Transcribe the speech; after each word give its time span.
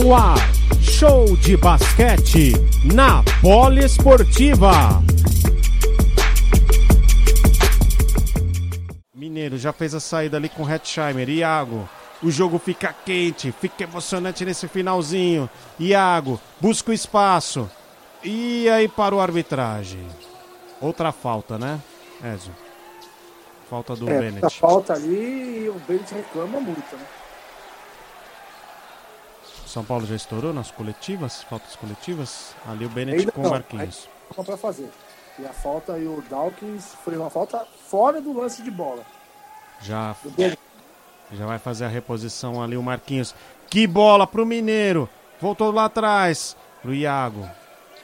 No 0.00 0.14
ar, 0.14 0.38
show 0.80 1.36
de 1.38 1.56
basquete 1.56 2.52
na 2.84 3.24
Poliesportiva. 3.42 5.02
Mineiro 9.12 9.58
já 9.58 9.72
fez 9.72 9.96
a 9.96 10.00
saída 10.00 10.36
ali 10.36 10.48
com 10.48 10.62
o 10.62 10.72
Hetzheimer. 10.72 11.28
Iago, 11.28 11.88
o 12.22 12.30
jogo 12.30 12.60
fica 12.60 12.94
quente, 13.04 13.50
fica 13.50 13.82
emocionante 13.82 14.44
nesse 14.44 14.68
finalzinho. 14.68 15.50
Iago, 15.80 16.40
busca 16.60 16.92
o 16.92 16.94
espaço. 16.94 17.68
E 18.22 18.68
aí 18.68 18.86
para 18.86 19.16
o 19.16 19.20
arbitragem. 19.20 20.06
Outra 20.80 21.10
falta, 21.10 21.58
né, 21.58 21.80
Ezio? 22.22 22.54
Falta 23.68 23.96
do 23.96 24.08
é, 24.08 24.16
Bennett. 24.16 24.46
A 24.46 24.50
falta 24.50 24.92
ali 24.92 25.64
e 25.64 25.68
o 25.68 25.80
Bennett 25.88 26.14
reclama 26.14 26.60
muito, 26.60 26.94
né? 26.94 27.04
São 29.68 29.84
Paulo 29.84 30.06
já 30.06 30.16
estourou 30.16 30.54
nas 30.54 30.70
coletivas, 30.70 31.42
faltas 31.42 31.76
coletivas. 31.76 32.54
Ali 32.66 32.86
o 32.86 32.88
Bennett 32.88 33.20
Ainda 33.20 33.32
com 33.32 33.42
não, 33.42 33.50
o 33.50 33.52
Marquinhos. 33.52 34.08
Ainda 34.30 34.44
para 34.44 34.56
fazer. 34.56 34.88
E 35.38 35.44
a 35.44 35.52
falta 35.52 35.98
e 35.98 36.06
o 36.06 36.22
Dawkins 36.28 36.94
foi 37.04 37.16
uma 37.16 37.28
falta 37.28 37.66
fora 37.86 38.18
do 38.20 38.32
lance 38.32 38.62
de 38.62 38.70
bola. 38.70 39.02
Já, 39.82 40.16
já 41.32 41.46
vai 41.46 41.58
fazer 41.58 41.84
a 41.84 41.88
reposição 41.88 42.62
ali 42.62 42.78
o 42.78 42.82
Marquinhos. 42.82 43.34
Que 43.68 43.86
bola 43.86 44.26
pro 44.26 44.46
Mineiro. 44.46 45.08
Voltou 45.38 45.70
lá 45.70 45.84
atrás. 45.84 46.56
Pro 46.80 46.94
Iago. 46.94 47.48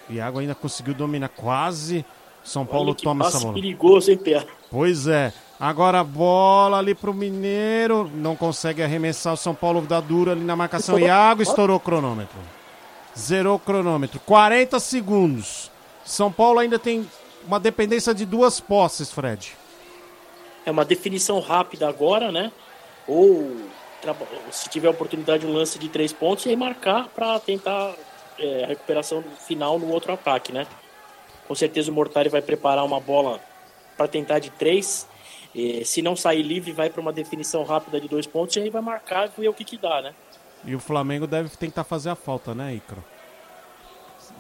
O 0.09 0.13
Iago 0.13 0.41
ainda 0.41 0.55
conseguiu 0.55 0.95
dominar 0.95 1.31
quase. 1.31 2.05
São 2.45 2.67
Paulo 2.67 2.89
Olha 2.89 2.97
que 2.97 3.03
toma 3.03 3.27
essa 3.27 3.41
bola. 3.41 3.55
perigoso, 3.55 4.11
hein, 4.11 4.19
Pé? 4.19 4.47
Pois 4.71 5.07
é. 5.07 5.33
Agora 5.65 6.01
a 6.01 6.05
bola 6.05 6.77
ali 6.77 6.95
pro 6.95 7.15
Mineiro. 7.15 8.11
Não 8.13 8.37
consegue 8.37 8.83
arremessar. 8.83 9.33
O 9.33 9.37
São 9.37 9.55
Paulo 9.55 9.81
dá 9.81 9.99
duro 9.99 10.31
ali 10.31 10.45
na 10.45 10.55
marcação. 10.55 10.99
Iago 10.99 11.41
estourou 11.41 11.79
o 11.79 11.81
cronômetro. 11.81 12.37
Zerou 13.19 13.57
o 13.57 13.59
cronômetro. 13.59 14.21
40 14.21 14.79
segundos. 14.79 15.71
São 16.05 16.31
Paulo 16.31 16.59
ainda 16.59 16.79
tem 16.79 17.09
uma 17.47 17.59
dependência 17.59 18.13
de 18.13 18.27
duas 18.27 18.61
posses, 18.61 19.11
Fred. 19.11 19.57
É 20.67 20.71
uma 20.71 20.85
definição 20.85 21.41
rápida 21.41 21.89
agora, 21.89 22.31
né? 22.31 22.53
Ou 23.09 23.57
se 24.51 24.69
tiver 24.69 24.91
oportunidade, 24.91 25.47
um 25.47 25.53
lance 25.55 25.79
de 25.79 25.89
três 25.89 26.13
pontos 26.13 26.45
e 26.45 26.51
aí 26.51 26.57
marcar 26.57 27.09
para 27.09 27.41
tentar 27.41 27.95
é, 28.39 28.65
a 28.65 28.67
recuperação 28.67 29.25
final 29.47 29.79
no 29.79 29.89
outro 29.89 30.13
ataque, 30.13 30.53
né? 30.53 30.67
Com 31.49 31.55
certeza 31.55 31.91
o 31.91 31.95
Mortari 31.95 32.29
vai 32.29 32.43
preparar 32.43 32.85
uma 32.85 33.01
bola 33.01 33.41
para 33.97 34.07
tentar 34.07 34.41
de 34.41 34.51
três. 34.51 35.09
Eh, 35.55 35.83
se 35.85 36.03
não 36.03 36.17
sair 36.17 36.43
livre, 36.43 36.73
vai 36.73 36.91
para 36.91 37.01
uma 37.01 37.13
definição 37.13 37.63
rápida 37.63 38.01
de 38.01 38.09
dois 38.09 38.27
pontos 38.27 38.57
e 38.57 38.61
aí 38.61 38.71
vai 38.71 38.83
marcar 38.83 39.29
e 39.29 39.41
ver 39.41 39.49
o 39.49 39.55
que, 39.55 39.65
que 39.65 39.79
dá, 39.79 40.03
né? 40.03 40.15
E 40.65 40.75
o 40.75 40.81
Flamengo 40.81 41.27
deve 41.27 41.51
tentar 41.51 41.85
fazer 41.85 42.11
a 42.11 42.15
falta, 42.15 42.55
né, 42.55 42.75
Icaro? 42.75 43.05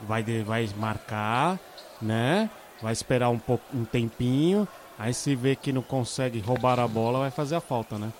Vai, 0.02 0.22
vai 0.42 0.68
marcar, 0.76 1.60
né? 2.00 2.50
Vai 2.82 2.92
esperar 2.92 3.28
um, 3.28 3.38
pouco, 3.38 3.64
um 3.72 3.84
tempinho. 3.84 4.66
Aí 4.98 5.12
se 5.12 5.34
vê 5.34 5.54
que 5.54 5.72
não 5.72 5.82
consegue 5.82 6.40
roubar 6.40 6.78
a 6.80 6.88
bola, 6.88 7.20
vai 7.20 7.30
fazer 7.30 7.56
a 7.56 7.60
falta, 7.60 7.98
né? 7.98 8.12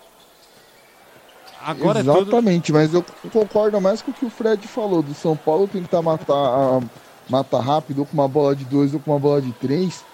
Agora 1.61 2.01
é 2.01 2.03
tudo. 2.03 2.21
Exatamente, 2.21 2.73
mas 2.73 2.93
eu 2.93 3.05
concordo 3.33 3.81
mais 3.81 4.03
com 4.03 4.11
o 4.11 4.15
que 4.15 4.27
o 4.27 4.31
Fred 4.31 4.67
falou. 4.69 5.03
Do 5.03 5.15
São 5.15 5.35
Paulo 5.35 5.67
tentar 5.67 6.03
matar, 6.03 6.83
matar 7.29 7.61
rápido, 7.61 8.01
ou 8.01 8.07
com 8.07 8.13
uma 8.13 8.29
bola 8.29 8.55
de 8.55 8.65
dois, 8.65 8.93
ou 8.93 9.01
com 9.01 9.13
uma 9.13 9.19
bola 9.19 9.41
de 9.41 9.53
três. 9.53 10.05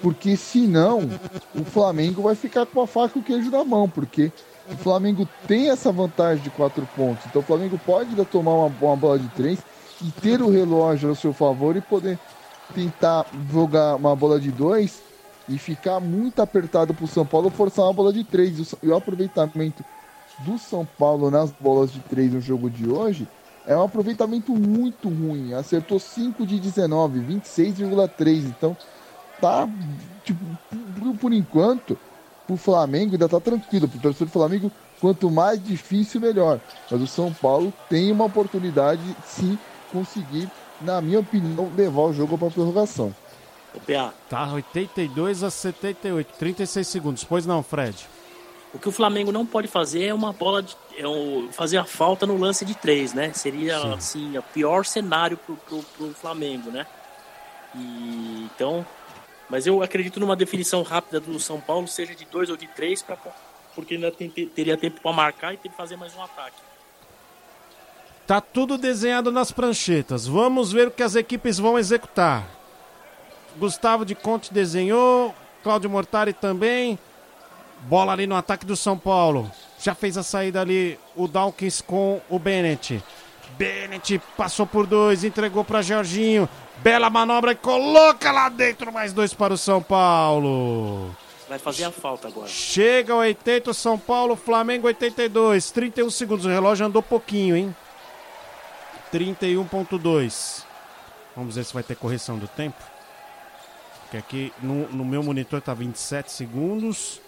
Porque 0.00 0.36
senão 0.36 1.08
o 1.54 1.64
Flamengo 1.64 2.22
vai 2.22 2.34
ficar 2.34 2.66
com 2.66 2.80
a 2.80 2.86
faca 2.86 3.18
e 3.18 3.20
o 3.20 3.24
queijo 3.24 3.50
na 3.50 3.64
mão. 3.64 3.88
Porque 3.88 4.30
o 4.70 4.76
Flamengo 4.76 5.28
tem 5.46 5.70
essa 5.70 5.90
vantagem 5.92 6.42
de 6.42 6.50
quatro 6.50 6.86
pontos. 6.94 7.24
Então 7.26 7.42
o 7.42 7.44
Flamengo 7.44 7.78
pode 7.84 8.10
ainda 8.10 8.24
tomar 8.24 8.52
uma, 8.52 8.72
uma 8.80 8.96
bola 8.96 9.18
de 9.18 9.28
três 9.28 9.58
e 10.02 10.10
ter 10.10 10.42
o 10.42 10.50
relógio 10.50 11.10
ao 11.10 11.14
seu 11.14 11.32
favor 11.32 11.76
e 11.76 11.80
poder 11.80 12.18
tentar 12.74 13.26
jogar 13.50 13.96
uma 13.96 14.14
bola 14.16 14.40
de 14.40 14.50
dois 14.50 15.02
e 15.48 15.58
ficar 15.58 16.00
muito 16.00 16.40
apertado 16.40 16.94
pro 16.94 17.06
São 17.06 17.26
Paulo 17.26 17.50
forçar 17.50 17.84
uma 17.84 17.92
bola 17.92 18.12
de 18.12 18.24
três. 18.24 18.58
E 18.58 18.62
o 18.62 18.66
E 18.82 18.88
o 18.88 18.96
aproveitamento 18.96 19.84
do 20.38 20.58
São 20.58 20.86
Paulo 20.98 21.30
nas 21.30 21.52
bolas 21.52 21.92
de 21.92 22.00
três 22.00 22.32
no 22.32 22.40
jogo 22.40 22.68
de 22.70 22.88
hoje 22.88 23.28
é 23.66 23.76
um 23.76 23.82
aproveitamento 23.82 24.52
muito 24.52 25.08
ruim. 25.08 25.54
Acertou 25.54 25.98
5 25.98 26.46
de 26.46 26.58
19, 26.58 27.20
26,3. 27.20 28.44
Então, 28.46 28.76
tá, 29.44 29.68
tipo, 30.24 30.42
por, 30.98 31.16
por 31.18 31.32
enquanto, 31.34 31.98
pro 32.46 32.56
Flamengo 32.56 33.12
ainda 33.12 33.28
tá 33.28 33.38
tranquilo. 33.38 33.86
Pro 33.86 34.00
torcedor 34.00 34.26
do 34.28 34.32
Flamengo, 34.32 34.72
quanto 35.00 35.30
mais 35.30 35.62
difícil, 35.62 36.18
melhor. 36.20 36.58
Mas 36.90 37.00
o 37.02 37.06
São 37.06 37.30
Paulo 37.32 37.70
tem 37.90 38.10
uma 38.10 38.24
oportunidade, 38.24 39.02
sim, 39.26 39.58
conseguir, 39.92 40.50
na 40.80 41.00
minha 41.02 41.20
opinião, 41.20 41.70
levar 41.76 42.02
o 42.02 42.12
jogo 42.14 42.38
para 42.38 42.50
prorrogação. 42.50 43.14
O 43.74 43.80
PA, 43.80 44.14
Tá 44.30 44.50
82 44.52 45.42
a 45.42 45.50
78, 45.50 46.38
36 46.38 46.86
segundos. 46.88 47.24
Pois 47.24 47.44
não, 47.44 47.62
Fred. 47.62 48.06
o 48.72 48.78
que 48.78 48.88
o 48.88 48.92
Flamengo 48.92 49.30
não 49.30 49.44
pode 49.44 49.68
fazer 49.68 50.04
é 50.06 50.14
uma 50.14 50.32
bola 50.32 50.62
de. 50.62 50.74
É 50.96 51.06
um- 51.06 51.48
fazer 51.52 51.76
a 51.76 51.84
falta 51.84 52.24
no 52.24 52.36
lance 52.38 52.64
de 52.64 52.74
três, 52.74 53.12
né? 53.12 53.32
Seria 53.34 53.78
Sim. 53.80 53.92
assim, 53.92 54.38
o 54.38 54.42
pior 54.42 54.84
cenário 54.86 55.36
pro, 55.36 55.56
pro, 55.56 55.82
pro 55.96 56.14
Flamengo, 56.14 56.70
né? 56.70 56.86
E, 57.74 58.48
então. 58.54 58.86
Mas 59.48 59.66
eu 59.66 59.82
acredito 59.82 60.18
numa 60.18 60.34
definição 60.36 60.82
rápida 60.82 61.20
do 61.20 61.38
São 61.38 61.60
Paulo, 61.60 61.86
seja 61.86 62.14
de 62.14 62.24
dois 62.24 62.48
ou 62.50 62.56
de 62.56 62.66
três, 62.68 63.02
pra, 63.02 63.16
porque 63.74 63.94
ainda 63.94 64.10
tem- 64.10 64.28
teria 64.30 64.76
tempo 64.76 65.00
para 65.00 65.12
marcar 65.12 65.52
e 65.54 65.56
tem 65.56 65.70
que 65.70 65.76
fazer 65.76 65.96
mais 65.96 66.14
um 66.16 66.22
ataque. 66.22 66.56
Tá 68.26 68.40
tudo 68.40 68.78
desenhado 68.78 69.30
nas 69.30 69.52
pranchetas. 69.52 70.26
Vamos 70.26 70.72
ver 70.72 70.88
o 70.88 70.90
que 70.90 71.02
as 71.02 71.14
equipes 71.14 71.58
vão 71.58 71.78
executar. 71.78 72.44
Gustavo 73.56 74.04
de 74.04 74.14
Conte 74.14 74.52
desenhou, 74.52 75.34
Cláudio 75.62 75.90
Mortari 75.90 76.32
também. 76.32 76.98
Bola 77.82 78.12
ali 78.12 78.26
no 78.26 78.34
ataque 78.34 78.64
do 78.64 78.74
São 78.76 78.98
Paulo. 78.98 79.50
Já 79.78 79.94
fez 79.94 80.16
a 80.16 80.22
saída 80.22 80.62
ali 80.62 80.98
o 81.14 81.28
Dawkins 81.28 81.82
com 81.82 82.18
o 82.30 82.38
Bennett. 82.38 83.04
Bennett 83.58 84.20
passou 84.36 84.66
por 84.66 84.86
dois, 84.86 85.24
entregou 85.24 85.64
para 85.64 85.82
Jorginho. 85.82 86.48
Bela 86.78 87.08
manobra 87.08 87.52
e 87.52 87.56
coloca 87.56 88.30
lá 88.32 88.48
dentro 88.48 88.92
mais 88.92 89.12
dois 89.12 89.32
para 89.32 89.54
o 89.54 89.58
São 89.58 89.82
Paulo. 89.82 91.14
Vai 91.48 91.58
fazer 91.58 91.84
a 91.84 91.90
falta 91.90 92.28
agora. 92.28 92.48
Chega 92.48 93.12
ao 93.12 93.20
80 93.20 93.70
o 93.70 93.74
São 93.74 93.98
Paulo, 93.98 94.34
Flamengo 94.34 94.86
82, 94.86 95.70
31 95.70 96.10
segundos. 96.10 96.46
O 96.46 96.48
relógio 96.48 96.86
andou 96.86 97.02
pouquinho, 97.02 97.56
hein? 97.56 97.76
31.2. 99.12 100.64
Vamos 101.36 101.54
ver 101.54 101.64
se 101.64 101.74
vai 101.74 101.82
ter 101.82 101.96
correção 101.96 102.38
do 102.38 102.48
tempo. 102.48 102.82
Porque 104.02 104.16
aqui 104.16 104.52
no, 104.62 104.88
no 104.88 105.04
meu 105.04 105.22
monitor 105.22 105.60
tá 105.60 105.74
27 105.74 106.32
segundos. 106.32 107.20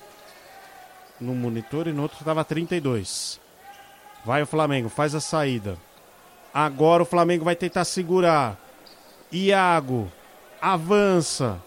No 1.20 1.34
monitor 1.34 1.86
e 1.86 1.92
no 1.92 2.02
outro 2.02 2.24
tava 2.24 2.44
32. 2.44 3.40
Vai 4.24 4.42
o 4.42 4.46
Flamengo, 4.46 4.88
faz 4.88 5.14
a 5.14 5.20
saída. 5.20 5.78
Agora 6.58 7.02
o 7.02 7.06
Flamengo 7.06 7.44
vai 7.44 7.54
tentar 7.54 7.84
segurar. 7.84 8.58
Iago 9.30 10.10
avança. 10.58 11.62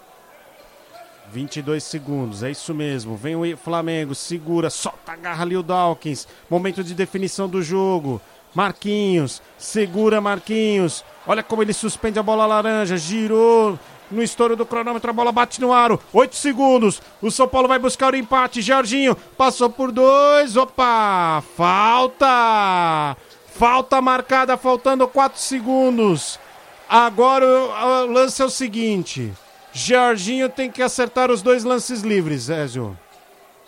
22 1.31 1.83
segundos, 1.83 2.41
é 2.41 2.49
isso 2.49 2.73
mesmo. 2.73 3.15
Vem 3.15 3.35
o 3.35 3.55
Flamengo, 3.55 4.15
segura, 4.15 4.71
solta 4.71 5.11
a 5.11 5.15
garra 5.15 5.43
ali 5.43 5.55
o 5.55 5.61
Dawkins. 5.61 6.27
Momento 6.49 6.83
de 6.83 6.95
definição 6.95 7.47
do 7.47 7.61
jogo. 7.61 8.19
Marquinhos, 8.55 9.43
segura 9.59 10.19
Marquinhos. 10.19 11.05
Olha 11.27 11.43
como 11.43 11.61
ele 11.61 11.71
suspende 11.71 12.17
a 12.17 12.23
bola 12.23 12.47
laranja, 12.47 12.97
girou 12.97 13.77
no 14.09 14.23
estouro 14.23 14.55
do 14.55 14.65
cronômetro, 14.65 15.11
a 15.11 15.13
bola 15.13 15.31
bate 15.31 15.61
no 15.61 15.71
aro. 15.71 15.99
8 16.11 16.35
segundos. 16.35 16.99
O 17.21 17.29
São 17.29 17.47
Paulo 17.47 17.67
vai 17.67 17.77
buscar 17.77 18.11
o 18.13 18.17
empate. 18.17 18.59
Jorginho 18.59 19.15
passou 19.37 19.69
por 19.69 19.91
dois. 19.91 20.57
Opa! 20.57 21.43
Falta! 21.55 23.15
Falta 23.59 24.01
marcada, 24.01 24.55
faltando 24.55 25.05
4 25.05 25.37
segundos. 25.37 26.39
Agora 26.87 27.45
o, 27.45 28.05
o 28.05 28.05
lance 28.05 28.41
é 28.41 28.45
o 28.45 28.49
seguinte: 28.49 29.33
Jorginho 29.73 30.47
tem 30.47 30.71
que 30.71 30.81
acertar 30.81 31.29
os 31.29 31.41
dois 31.41 31.65
lances 31.65 31.99
livres, 31.99 32.49
Ézio. 32.49 32.97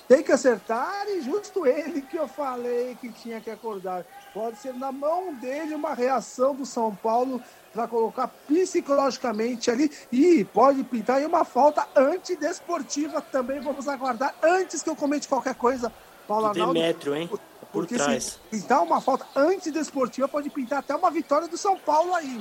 Tem 0.08 0.24
que 0.24 0.32
acertar 0.32 1.04
e 1.10 1.20
justo 1.20 1.66
ele 1.66 2.02
que 2.02 2.16
eu 2.16 2.26
falei 2.26 2.98
que 3.02 3.10
tinha 3.10 3.42
que 3.42 3.50
acordar. 3.50 4.06
Pode 4.34 4.60
ser 4.60 4.74
na 4.74 4.94
mão 4.94 5.34
dele 5.34 5.76
uma 5.76 5.94
reação 5.94 6.56
do 6.56 6.66
São 6.66 6.96
Paulo 6.96 7.44
para 7.74 7.86
colocar 7.86 8.30
psicologicamente 8.48 9.70
ali 9.70 9.92
e 10.10 10.46
pode 10.46 10.86
pintar 10.86 11.18
aí 11.18 11.26
uma 11.26 11.44
falta 11.44 11.86
antidesportiva 11.98 13.20
também. 13.20 13.60
Vamos 13.60 13.90
aguardar 13.90 14.34
antes 14.42 14.82
que 14.82 14.90
eu 14.90 14.96
comente 14.96 15.28
qualquer 15.28 15.56
coisa. 15.56 15.92
Paulo 16.28 16.46
O 16.46 16.50
Arnaldo, 16.50 16.74
Demétrio, 16.74 17.16
hein? 17.16 17.28
Por 17.28 17.40
porque 17.72 17.96
trás. 17.96 18.24
se 18.24 18.40
pintar 18.50 18.84
uma 18.84 19.00
falta 19.00 19.26
antidesportiva 19.36 20.28
pode 20.28 20.50
pintar 20.50 20.80
até 20.80 20.94
uma 20.96 21.10
vitória 21.10 21.48
do 21.48 21.58
São 21.58 21.78
Paulo 21.78 22.14
aí. 22.14 22.40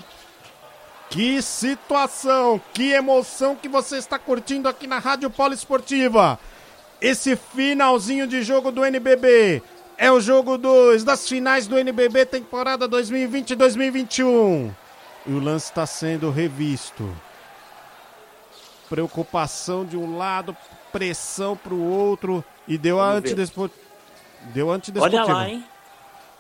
Que 1.09 1.43
situação, 1.43 2.61
que 2.73 2.93
emoção 2.93 3.57
que 3.57 3.69
você 3.69 3.97
está 3.97 4.19
curtindo 4.19 4.69
aqui 4.69 4.87
na 4.87 4.99
Rádio 4.99 5.29
Poliesportiva. 5.31 6.39
Esse 7.01 7.35
finalzinho 7.35 8.27
de 8.27 8.43
jogo 8.43 8.71
do 8.71 8.85
NBB 8.85 9.63
É 9.97 10.11
o 10.11 10.21
jogo 10.21 10.57
2 10.57 11.05
das 11.05 11.29
finais 11.29 11.67
do 11.67 11.79
NBB 11.79 12.27
temporada 12.27 12.89
2020-2021. 12.89 14.75
E 15.27 15.33
o 15.33 15.39
lance 15.39 15.67
está 15.67 15.85
sendo 15.85 16.31
revisto. 16.31 17.09
Preocupação 18.89 19.85
de 19.85 19.97
um 19.97 20.17
lado, 20.17 20.57
pressão 20.93 21.57
para 21.57 21.75
o 21.75 21.83
outro. 21.83 22.45
E 22.67 22.79
deu 22.79 23.01
a 23.01 23.13
antidesportiva. 23.13 23.81
Deu 24.55 24.71
antidesportiva. 24.71 25.25
Olha 25.25 25.35
lá, 25.35 25.49
hein? 25.49 25.65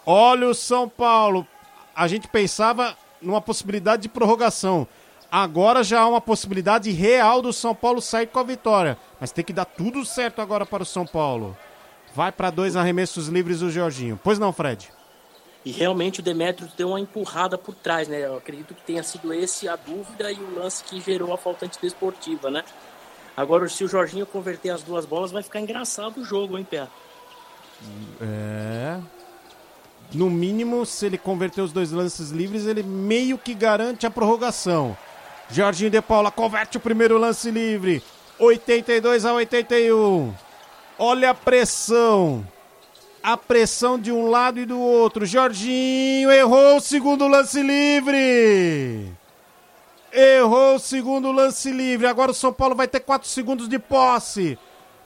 Olha 0.06 0.49
o 0.49 0.55
São 0.55 0.88
Paulo. 0.88 1.47
A 1.94 2.08
gente 2.08 2.29
pensava 2.29 2.97
numa 3.20 3.41
possibilidade 3.41 4.02
de 4.02 4.08
prorrogação. 4.08 4.87
Agora 5.31 5.85
já 5.85 6.00
há 6.00 6.08
uma 6.08 6.20
possibilidade 6.20 6.91
real 6.91 7.41
do 7.41 7.52
São 7.52 7.75
Paulo 7.75 8.00
sair 8.00 8.26
com 8.26 8.38
a 8.38 8.43
vitória. 8.44 8.99
Mas 9.20 9.31
tem 9.31 9.44
que 9.44 9.52
dar 9.52 9.64
tudo 9.64 10.05
certo 10.05 10.41
agora 10.41 10.67
para 10.67 10.82
o 10.82 10.87
São 10.87 11.06
Paulo. 11.06 11.56
Vai 12.14 12.32
para 12.32 12.50
dois 12.50 12.75
arremessos 12.75 13.29
livres 13.29 13.62
o 13.62 13.70
Jorginho. 13.70 14.19
Pois 14.23 14.38
não, 14.38 14.53
Fred? 14.53 14.91
E 15.64 15.70
realmente 15.70 16.20
o 16.20 16.23
Demetrios 16.23 16.73
deu 16.73 16.88
uma 16.88 17.00
empurrada 17.00 17.58
por 17.58 17.75
trás, 17.75 18.08
né? 18.08 18.25
Eu 18.25 18.38
acredito 18.38 18.75
que 18.75 18.82
tenha 18.82 19.03
sido 19.03 19.32
esse 19.32 19.69
a 19.69 19.76
dúvida 19.76 20.32
e 20.32 20.37
o 20.37 20.55
lance 20.55 20.82
que 20.82 21.00
gerou 21.00 21.32
a 21.35 21.38
falta 21.38 21.67
antidesportiva, 21.67 22.50
né? 22.50 22.64
Agora, 23.41 23.67
se 23.71 23.83
o 23.83 23.89
Jorginho 23.89 24.27
converter 24.27 24.69
as 24.69 24.83
duas 24.83 25.07
bolas, 25.07 25.33
vai 25.33 25.43
ficar 25.43 25.61
engraçado 25.61 26.21
o 26.21 26.25
jogo, 26.25 26.59
hein, 26.59 26.67
Pé? 26.69 26.87
É. 28.21 28.99
No 30.13 30.29
mínimo, 30.29 30.85
se 30.85 31.07
ele 31.07 31.17
converter 31.17 31.63
os 31.63 31.73
dois 31.73 31.91
lances 31.91 32.31
livres, 32.31 32.67
ele 32.67 32.83
meio 32.83 33.39
que 33.39 33.55
garante 33.55 34.07
a 34.07 34.11
prorrogação. 34.11 34.95
Jorginho 35.51 35.91
de 35.91 36.03
Paula 36.03 36.31
converte 36.31 36.77
o 36.77 36.81
primeiro 36.81 37.17
lance 37.17 37.51
livre. 37.51 38.03
82 38.39 39.25
a 39.25 39.33
81. 39.33 40.35
Olha 40.99 41.31
a 41.31 41.35
pressão. 41.35 42.47
A 43.23 43.39
pressão 43.39 43.99
de 43.99 44.13
um 44.13 44.29
lado 44.29 44.61
e 44.61 44.67
do 44.67 44.79
outro. 44.79 45.25
Jorginho 45.25 46.31
errou 46.31 46.77
o 46.77 46.81
segundo 46.81 47.27
lance 47.27 47.63
livre. 47.63 49.11
Errou 50.12 50.77
o 50.77 50.79
segundo 50.79 51.31
lance 51.31 51.71
livre. 51.71 52.07
Agora 52.07 52.31
o 52.31 52.35
São 52.35 52.53
Paulo 52.53 52.75
vai 52.75 52.89
ter 52.89 53.01
4 53.01 53.29
segundos 53.29 53.69
de 53.69 53.79
posse. 53.79 54.59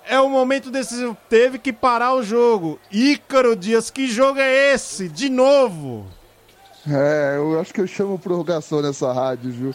É 0.06 0.21
o 0.21 0.29
momento 0.29 0.71
decisivo. 0.71 1.17
Teve 1.29 1.59
que 1.59 1.73
parar 1.73 2.15
o 2.15 2.23
jogo. 2.23 2.79
Ícaro 2.91 3.56
Dias, 3.56 3.91
que 3.91 4.06
jogo 4.06 4.39
é 4.39 4.75
esse? 4.75 5.09
De 5.09 5.29
novo. 5.29 6.06
É, 6.87 7.37
eu 7.37 7.59
acho 7.59 7.73
que 7.73 7.81
eu 7.81 7.87
chamo 7.87 8.19
prorrogação 8.19 8.83
nessa 8.83 9.12
rádio, 9.12 9.51
viu? 9.51 9.75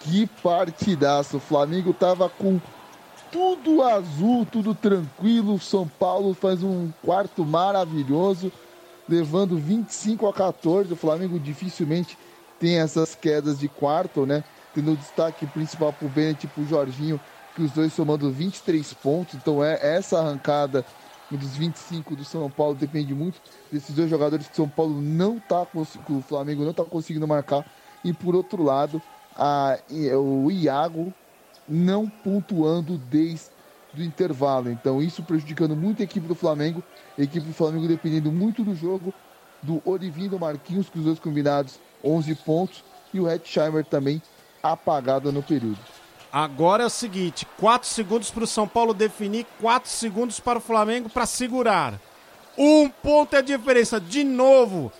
Que 0.00 0.26
partidaço. 0.42 1.36
O 1.36 1.40
Flamengo 1.40 1.92
tava 1.92 2.28
com 2.28 2.60
tudo 3.30 3.82
azul, 3.82 4.46
tudo 4.50 4.74
tranquilo. 4.74 5.54
O 5.54 5.60
São 5.60 5.86
Paulo 5.86 6.34
faz 6.34 6.62
um 6.62 6.90
quarto 7.04 7.44
maravilhoso, 7.44 8.50
levando 9.08 9.56
25 9.56 10.26
a 10.26 10.32
14. 10.32 10.92
O 10.92 10.96
Flamengo 10.96 11.38
dificilmente 11.38 12.18
tem 12.58 12.78
essas 12.80 13.14
quedas 13.14 13.58
de 13.58 13.68
quarto, 13.68 14.26
né? 14.26 14.42
Tendo 14.78 14.96
destaque 14.96 15.44
principal 15.44 15.92
pro 15.92 16.08
Bennett 16.08 16.46
e 16.46 16.48
pro 16.48 16.64
Jorginho, 16.64 17.20
que 17.56 17.62
os 17.62 17.72
dois 17.72 17.92
somando 17.92 18.30
23 18.30 18.94
pontos. 18.94 19.34
Então 19.34 19.64
é 19.64 19.76
essa 19.82 20.20
arrancada 20.20 20.84
dos 21.28 21.56
25 21.56 22.14
do 22.14 22.24
São 22.24 22.48
Paulo 22.48 22.76
depende 22.76 23.12
muito 23.12 23.40
desses 23.72 23.92
dois 23.92 24.08
jogadores 24.08 24.46
que 24.46 24.52
o 24.52 24.56
São 24.56 24.68
Paulo 24.68 25.02
não 25.02 25.40
tá 25.40 25.66
que 25.66 26.12
o 26.12 26.22
Flamengo 26.22 26.64
não 26.64 26.72
tá 26.72 26.84
conseguindo 26.84 27.26
marcar. 27.26 27.66
E 28.04 28.12
por 28.12 28.36
outro 28.36 28.62
lado, 28.62 29.02
a, 29.34 29.76
o 30.16 30.48
Iago 30.48 31.12
não 31.68 32.08
pontuando 32.08 32.98
desde 32.98 33.50
o 33.96 34.00
intervalo. 34.00 34.70
Então 34.70 35.02
isso 35.02 35.24
prejudicando 35.24 35.74
muito 35.74 36.02
a 36.02 36.04
equipe 36.04 36.28
do 36.28 36.36
Flamengo. 36.36 36.84
A 37.18 37.22
equipe 37.22 37.44
do 37.44 37.52
Flamengo 37.52 37.88
dependendo 37.88 38.30
muito 38.30 38.62
do 38.62 38.76
jogo 38.76 39.12
do 39.60 39.82
Olivinho 39.84 40.26
e 40.26 40.30
do 40.30 40.38
Marquinhos, 40.38 40.88
com 40.88 41.00
os 41.00 41.04
dois 41.04 41.18
combinados 41.18 41.80
11 42.04 42.32
pontos. 42.36 42.84
E 43.12 43.18
o 43.18 43.28
Hetzheimer 43.28 43.84
também 43.84 44.22
apagado 44.62 45.32
no 45.32 45.42
período. 45.42 45.78
Agora 46.32 46.82
é 46.82 46.86
o 46.86 46.90
seguinte: 46.90 47.46
4 47.58 47.88
segundos 47.88 48.30
para 48.30 48.44
o 48.44 48.46
São 48.46 48.68
Paulo 48.68 48.92
definir, 48.92 49.46
4 49.60 49.90
segundos 49.90 50.40
para 50.40 50.58
o 50.58 50.62
Flamengo 50.62 51.08
para 51.08 51.26
segurar. 51.26 51.94
Um 52.56 52.88
ponto 52.88 53.34
é 53.34 53.38
a 53.38 53.42
diferença. 53.42 54.00
De 54.00 54.24
novo, 54.24 54.92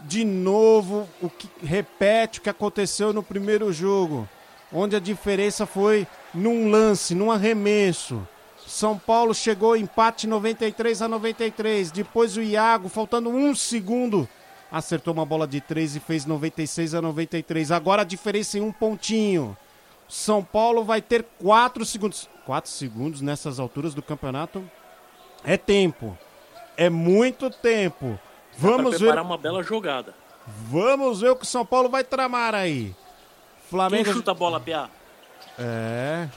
de 0.00 0.24
novo, 0.24 1.08
o 1.20 1.28
que 1.28 1.48
repete 1.62 2.38
o 2.38 2.42
que 2.42 2.50
aconteceu 2.50 3.12
no 3.12 3.22
primeiro 3.22 3.72
jogo, 3.72 4.28
onde 4.72 4.96
a 4.96 5.00
diferença 5.00 5.66
foi 5.66 6.06
num 6.32 6.70
lance, 6.70 7.14
num 7.14 7.30
arremesso. 7.30 8.26
São 8.66 8.98
Paulo 8.98 9.34
chegou 9.34 9.76
empate 9.76 10.26
93 10.26 11.02
a 11.02 11.08
93. 11.08 11.90
Depois 11.90 12.36
o 12.36 12.42
Iago, 12.42 12.88
faltando 12.88 13.30
um 13.30 13.54
segundo, 13.54 14.28
acertou 14.70 15.12
uma 15.12 15.24
bola 15.24 15.46
de 15.46 15.60
três 15.60 15.96
e 15.96 16.00
fez 16.00 16.24
96 16.24 16.94
a 16.94 17.02
93. 17.02 17.70
Agora 17.70 18.02
a 18.02 18.04
diferença 18.04 18.58
em 18.58 18.60
um 18.60 18.72
pontinho. 18.72 19.56
São 20.08 20.42
Paulo 20.42 20.84
vai 20.84 21.02
ter 21.02 21.24
quatro 21.38 21.84
segundos. 21.84 22.28
Quatro 22.46 22.70
segundos 22.70 23.20
nessas 23.20 23.60
alturas 23.60 23.94
do 23.94 24.02
campeonato 24.02 24.64
é 25.44 25.56
tempo. 25.56 26.16
É 26.76 26.88
muito 26.88 27.50
tempo. 27.50 28.18
Vamos 28.56 28.96
preparar 28.96 29.24
ver. 29.24 29.30
uma 29.30 29.38
bela 29.38 29.62
jogada. 29.62 30.14
Vamos 30.46 31.20
ver 31.20 31.30
o 31.30 31.36
que 31.36 31.44
o 31.44 31.46
São 31.46 31.64
Paulo 31.64 31.88
vai 31.88 32.02
tramar 32.02 32.54
aí. 32.54 32.94
Flamengo. 33.68 34.04
Quem 34.04 34.14
chuta 34.14 34.30
a 34.30 34.34
bola, 34.34 34.58
PA? 34.58 34.88
É. 35.58 36.28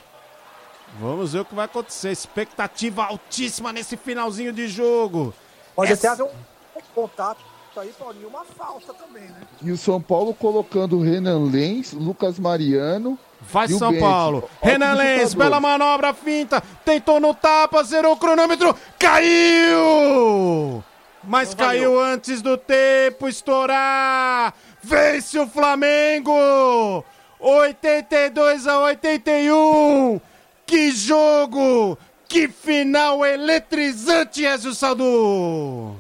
Vamos 0.99 1.31
ver 1.31 1.39
o 1.39 1.45
que 1.45 1.55
vai 1.55 1.65
acontecer. 1.65 2.11
Expectativa 2.11 3.05
altíssima 3.05 3.71
nesse 3.71 3.95
finalzinho 3.95 4.51
de 4.51 4.67
jogo. 4.67 5.33
Pode 5.73 5.93
Essa... 5.93 6.11
até 6.11 6.23
haver 6.23 6.33
um 6.75 6.81
contato 6.93 7.50
aí, 7.79 7.93
Paulinho, 7.97 8.27
uma 8.27 8.43
falta 8.43 8.93
também, 8.93 9.23
né? 9.23 9.41
E 9.61 9.71
o 9.71 9.77
São 9.77 10.01
Paulo 10.01 10.33
colocando 10.33 10.97
o 10.97 11.01
Renan 11.01 11.49
Lenz, 11.49 11.93
Lucas 11.93 12.37
Mariano. 12.37 13.17
Vai 13.41 13.67
São 13.69 13.97
Paulo. 13.97 14.49
Renan 14.61 14.93
Lenz, 14.93 15.33
bela 15.33 15.59
manobra, 15.59 16.13
finta. 16.13 16.61
Tentou 16.85 17.19
no 17.19 17.33
tapa, 17.33 17.83
zerou 17.83 18.13
o 18.13 18.17
cronômetro. 18.17 18.75
Caiu! 18.99 20.83
Mas 21.23 21.49
Não 21.49 21.57
caiu 21.57 21.95
valeu. 21.95 22.13
antes 22.13 22.41
do 22.41 22.57
tempo 22.57 23.27
estourar. 23.27 24.53
Vence 24.81 25.37
o 25.39 25.47
Flamengo! 25.47 27.03
82 27.39 28.67
a 28.67 28.79
81. 28.79 30.19
Que 30.65 30.91
jogo! 30.91 31.97
Que 32.27 32.47
final 32.47 33.25
eletrizante, 33.25 34.43
Ezio 34.45 34.73
Sadu! 34.73 35.95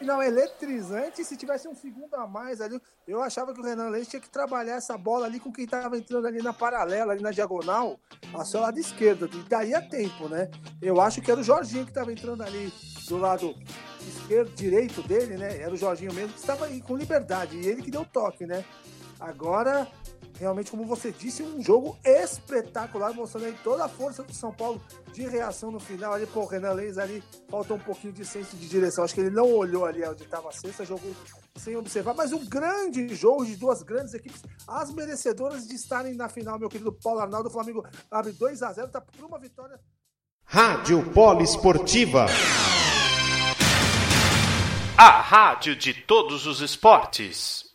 Final 0.00 0.22
eletrizante. 0.22 1.22
Se 1.22 1.36
tivesse 1.36 1.68
um 1.68 1.74
segundo 1.74 2.14
a 2.14 2.26
mais 2.26 2.62
ali, 2.62 2.80
eu 3.06 3.22
achava 3.22 3.52
que 3.52 3.60
o 3.60 3.62
Renan 3.62 3.90
Leite 3.90 4.08
tinha 4.08 4.20
que 4.20 4.30
trabalhar 4.30 4.76
essa 4.76 4.96
bola 4.96 5.26
ali 5.26 5.38
com 5.38 5.52
quem 5.52 5.66
estava 5.66 5.98
entrando 5.98 6.26
ali 6.26 6.42
na 6.42 6.54
paralela, 6.54 7.12
ali 7.12 7.22
na 7.22 7.30
diagonal, 7.30 8.00
a 8.32 8.42
seu 8.42 8.60
lado 8.60 8.78
esquerdo. 8.78 9.28
E 9.30 9.46
daria 9.46 9.82
tempo, 9.82 10.26
né? 10.26 10.50
Eu 10.80 11.02
acho 11.02 11.20
que 11.20 11.30
era 11.30 11.38
o 11.38 11.44
Jorginho 11.44 11.84
que 11.84 11.90
estava 11.90 12.10
entrando 12.10 12.42
ali 12.42 12.72
do 13.06 13.18
lado 13.18 13.54
esquerdo, 14.00 14.50
direito 14.54 15.02
dele, 15.02 15.36
né? 15.36 15.58
Era 15.58 15.74
o 15.74 15.76
Jorginho 15.76 16.14
mesmo 16.14 16.32
que 16.32 16.40
estava 16.40 16.64
aí 16.64 16.80
com 16.80 16.96
liberdade. 16.96 17.58
E 17.58 17.68
ele 17.68 17.82
que 17.82 17.90
deu 17.90 18.06
toque, 18.06 18.46
né? 18.46 18.64
Agora, 19.20 19.86
realmente, 20.38 20.70
como 20.70 20.84
você 20.84 21.12
disse, 21.12 21.42
um 21.42 21.62
jogo 21.62 21.98
espetacular, 22.04 23.12
mostrando 23.12 23.46
aí 23.46 23.54
toda 23.62 23.84
a 23.84 23.88
força 23.88 24.22
do 24.22 24.32
São 24.32 24.52
Paulo 24.52 24.80
de 25.12 25.22
reação 25.28 25.70
no 25.70 25.78
final. 25.78 26.14
Ali, 26.14 26.26
pô, 26.26 26.40
o 26.40 26.46
Renan 26.46 26.72
Leis 26.72 26.98
ali 26.98 27.22
faltou 27.48 27.76
um 27.76 27.80
pouquinho 27.80 28.12
de 28.12 28.24
senso 28.24 28.56
de 28.56 28.68
direção. 28.68 29.04
Acho 29.04 29.14
que 29.14 29.20
ele 29.20 29.30
não 29.30 29.52
olhou 29.52 29.84
ali 29.84 30.02
onde 30.04 30.22
estava 30.22 30.48
a 30.48 30.52
cesta, 30.52 30.84
jogou 30.84 31.14
sem 31.56 31.76
observar. 31.76 32.14
Mas 32.14 32.32
um 32.32 32.44
grande 32.46 33.14
jogo 33.14 33.44
de 33.44 33.56
duas 33.56 33.82
grandes 33.82 34.14
equipes, 34.14 34.42
as 34.66 34.92
merecedoras 34.92 35.66
de 35.66 35.74
estarem 35.74 36.14
na 36.14 36.28
final, 36.28 36.58
meu 36.58 36.68
querido 36.68 36.92
Paulo 36.92 37.20
Arnaldo. 37.20 37.48
O 37.48 37.52
Flamengo 37.52 37.84
abre 38.10 38.32
2 38.32 38.62
a 38.62 38.72
0 38.72 38.88
tá 38.88 39.00
por 39.00 39.24
uma 39.24 39.38
vitória. 39.38 39.78
Rádio 40.44 41.04
Poliesportiva. 41.12 42.26
A 44.96 45.20
rádio 45.20 45.76
de 45.76 45.94
todos 45.94 46.46
os 46.46 46.60
esportes. 46.60 47.64